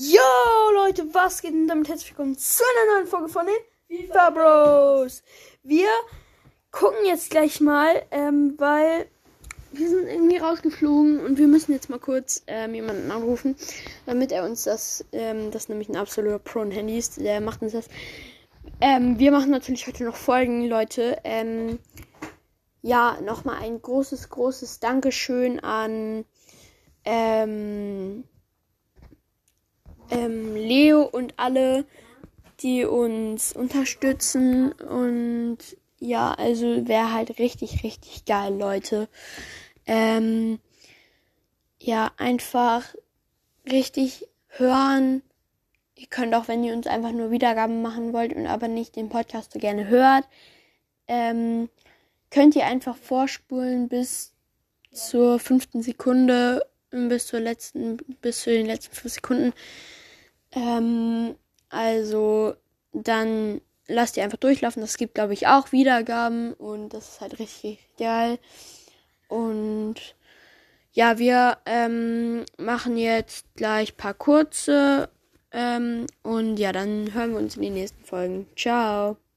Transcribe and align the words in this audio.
Yo 0.00 0.20
Leute, 0.74 1.12
was 1.12 1.42
geht 1.42 1.54
denn 1.54 1.66
damit 1.66 1.88
herzlich 1.88 2.10
willkommen 2.10 2.38
zu 2.38 2.62
einer 2.62 2.94
neuen 2.94 3.08
Folge 3.08 3.28
von 3.28 3.46
den 3.46 4.06
FIFA 4.06 4.30
Bros. 4.30 5.24
Wir 5.64 5.88
gucken 6.70 7.04
jetzt 7.04 7.30
gleich 7.30 7.60
mal, 7.60 8.04
ähm, 8.12 8.54
weil 8.58 9.08
wir 9.72 9.88
sind 9.88 10.06
irgendwie 10.06 10.36
rausgeflogen 10.36 11.18
und 11.18 11.36
wir 11.36 11.48
müssen 11.48 11.72
jetzt 11.72 11.90
mal 11.90 11.98
kurz 11.98 12.44
ähm, 12.46 12.76
jemanden 12.76 13.10
anrufen, 13.10 13.56
damit 14.06 14.30
er 14.30 14.44
uns 14.44 14.62
das, 14.62 15.04
ähm, 15.10 15.50
das 15.50 15.62
ist 15.62 15.68
nämlich 15.68 15.88
ein 15.88 15.96
absoluter 15.96 16.38
Pro 16.38 16.62
in 16.62 16.70
Handys, 16.70 17.16
der 17.16 17.40
macht 17.40 17.60
uns 17.62 17.72
das. 17.72 17.88
Ähm, 18.80 19.18
wir 19.18 19.32
machen 19.32 19.50
natürlich 19.50 19.88
heute 19.88 20.04
noch 20.04 20.14
Folgen, 20.14 20.68
Leute. 20.68 21.18
Ähm, 21.24 21.80
ja, 22.82 23.20
nochmal 23.20 23.62
ein 23.62 23.82
großes, 23.82 24.28
großes 24.28 24.78
Dankeschön 24.78 25.58
an 25.58 26.24
ähm, 30.10 30.54
Leo 30.54 31.02
und 31.02 31.34
alle, 31.36 31.84
die 32.60 32.84
uns 32.84 33.52
unterstützen. 33.52 34.72
Und 34.72 35.58
ja, 35.98 36.32
also 36.32 36.86
wäre 36.86 37.12
halt 37.12 37.38
richtig, 37.38 37.82
richtig 37.82 38.24
geil, 38.24 38.54
Leute. 38.54 39.08
Ähm, 39.86 40.58
ja, 41.78 42.10
einfach 42.16 42.84
richtig 43.70 44.26
hören. 44.48 45.22
Ihr 45.96 46.06
könnt 46.06 46.34
auch, 46.34 46.48
wenn 46.48 46.62
ihr 46.64 46.74
uns 46.74 46.86
einfach 46.86 47.12
nur 47.12 47.30
Wiedergaben 47.30 47.82
machen 47.82 48.12
wollt 48.12 48.32
und 48.34 48.46
aber 48.46 48.68
nicht 48.68 48.96
den 48.96 49.08
Podcast 49.08 49.52
so 49.52 49.58
gerne 49.58 49.88
hört, 49.88 50.24
ähm, 51.08 51.68
könnt 52.30 52.54
ihr 52.54 52.66
einfach 52.66 52.96
vorspulen 52.96 53.88
bis 53.88 54.32
zur 54.92 55.38
fünften 55.38 55.82
Sekunde, 55.82 56.64
bis 56.90 57.26
zur 57.26 57.40
letzten, 57.40 57.96
bis 58.20 58.42
zu 58.42 58.50
den 58.50 58.66
letzten 58.66 58.94
fünf 58.94 59.14
Sekunden. 59.14 59.52
Ähm, 60.52 61.36
also 61.68 62.54
dann 62.92 63.60
lasst 63.86 64.16
ihr 64.16 64.24
einfach 64.24 64.38
durchlaufen. 64.38 64.80
Das 64.80 64.96
gibt, 64.96 65.14
glaube 65.14 65.34
ich, 65.34 65.46
auch 65.46 65.72
Wiedergaben 65.72 66.54
und 66.54 66.90
das 66.90 67.08
ist 67.14 67.20
halt 67.20 67.38
richtig 67.38 67.78
geil. 67.98 68.38
Und 69.28 70.16
ja, 70.92 71.18
wir 71.18 71.58
ähm, 71.66 72.44
machen 72.56 72.96
jetzt 72.96 73.46
gleich 73.56 73.96
paar 73.96 74.14
kurze 74.14 75.10
ähm, 75.52 76.06
und 76.22 76.56
ja, 76.58 76.72
dann 76.72 77.12
hören 77.14 77.32
wir 77.32 77.38
uns 77.38 77.56
in 77.56 77.62
den 77.62 77.74
nächsten 77.74 78.04
Folgen. 78.04 78.46
Ciao. 78.56 79.18